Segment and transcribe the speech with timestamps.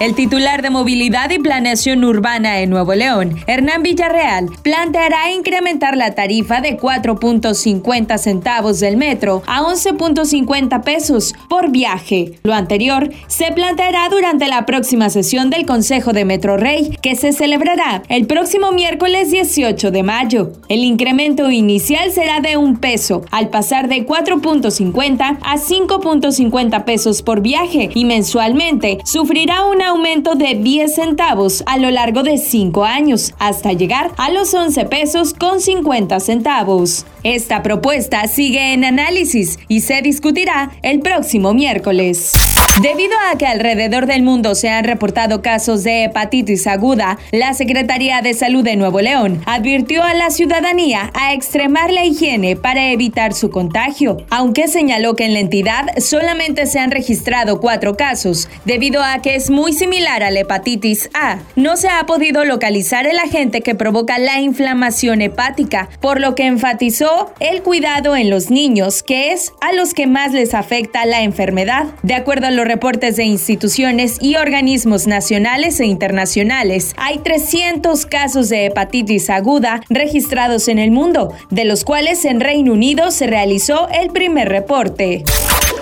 [0.00, 6.14] El titular de Movilidad y Planeación Urbana en Nuevo León, Hernán Villarreal, planteará incrementar la
[6.14, 12.38] tarifa de 4.50 centavos del metro a 11.50 pesos por viaje.
[12.44, 17.32] Lo anterior se planteará durante la próxima sesión del Consejo de Metro Rey, que se
[17.32, 20.52] celebrará el próximo miércoles 18 de mayo.
[20.68, 27.40] El incremento inicial será de un peso, al pasar de 4.50 a 5.50 pesos por
[27.40, 33.34] viaje y mensualmente sufrirá una aumento de 10 centavos a lo largo de 5 años,
[33.38, 37.06] hasta llegar a los 11 pesos con 50 centavos.
[37.24, 42.32] Esta propuesta sigue en análisis y se discutirá el próximo miércoles.
[42.80, 48.22] Debido a que alrededor del mundo se han reportado casos de hepatitis aguda, la Secretaría
[48.22, 53.34] de Salud de Nuevo León advirtió a la ciudadanía a extremar la higiene para evitar
[53.34, 59.02] su contagio, aunque señaló que en la entidad solamente se han registrado cuatro casos, debido
[59.02, 61.38] a que es muy similar a la hepatitis A.
[61.56, 66.46] No se ha podido localizar el agente que provoca la inflamación hepática, por lo que
[66.46, 71.22] enfatizó el cuidado en los niños, que es a los que más les afecta la
[71.22, 71.86] enfermedad.
[72.02, 78.48] De acuerdo a los reportes de instituciones y organismos nacionales e internacionales, hay 300 casos
[78.48, 83.88] de hepatitis aguda registrados en el mundo, de los cuales en Reino Unido se realizó
[83.90, 85.24] el primer reporte.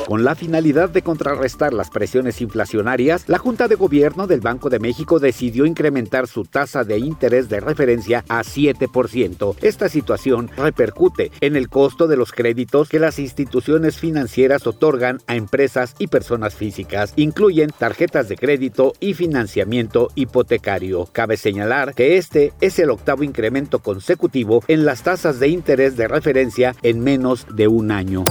[0.06, 4.78] Con la finalidad de contrarrestar las presiones inflacionarias, la Junta de Gobierno del Banco de
[4.78, 9.56] México decidió incrementar su tasa de interés de referencia a 7%.
[9.62, 15.34] Esta situación repercute en el costo de los créditos que las instituciones financieras otorgan a
[15.34, 17.12] empresas y personas físicas.
[17.16, 21.08] Incluyen tarjetas de crédito y financiamiento hipotecario.
[21.10, 26.06] Cabe señalar que este es el octavo incremento consecutivo en las tasas de interés de
[26.06, 28.22] referencia en menos de un año.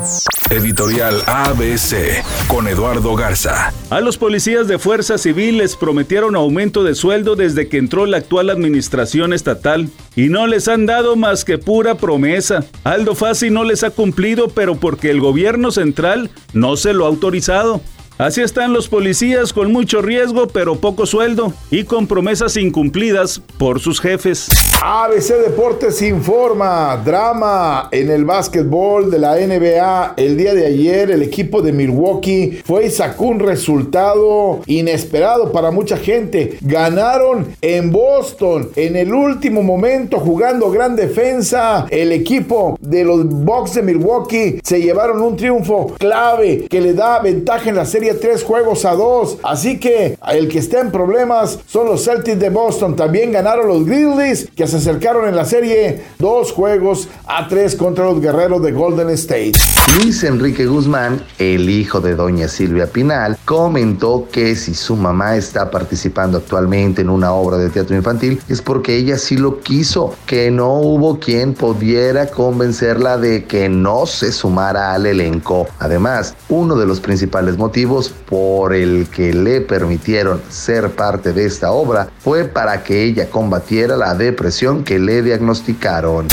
[0.52, 3.74] Editorial ABC con Eduardo Garza.
[3.90, 8.18] A los policías de Fuerza Civil les prometieron aumento de sueldo desde que entró la
[8.18, 12.64] actual administración estatal y no les han dado más que pura promesa.
[12.84, 17.08] Aldo Fassi no les ha cumplido, pero porque el gobierno central no se lo ha
[17.08, 17.82] autorizado.
[18.18, 23.82] Así están los policías con mucho riesgo pero poco sueldo y con promesas incumplidas por
[23.82, 24.48] sus jefes.
[24.82, 30.14] ABC Deportes informa, drama en el básquetbol de la NBA.
[30.16, 35.72] El día de ayer el equipo de Milwaukee fue y sacó un resultado inesperado para
[35.72, 36.58] mucha gente.
[36.62, 41.86] Ganaron en Boston en el último momento jugando gran defensa.
[41.90, 47.20] El equipo de los Bucks de Milwaukee se llevaron un triunfo clave que le da
[47.20, 49.38] ventaja en la serie tres juegos a dos.
[49.44, 52.96] Así que el que está en problemas son los Celtics de Boston.
[52.96, 58.06] También ganaron los Grizzlies que se acercaron en la serie dos juegos a tres contra
[58.06, 59.54] los guerreros de Golden State.
[59.98, 65.72] Luis Enrique Guzmán, el hijo de doña Silvia Pinal, comentó que si su mamá está
[65.72, 70.52] participando actualmente en una obra de teatro infantil es porque ella sí lo quiso, que
[70.52, 75.68] no hubo quien pudiera convencerla de que no se sumara al elenco.
[75.80, 77.58] Además, uno de los principales
[77.96, 83.30] motivos por el que le permitieron ser parte de esta obra fue para que ella
[83.30, 86.28] combatiera la depresión que le diagnosticaron.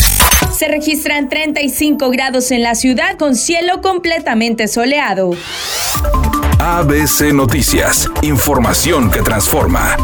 [0.56, 5.30] Se registran 35 grados en la ciudad con cielo completamente soleado.
[6.58, 9.96] ABC Noticias, información que transforma.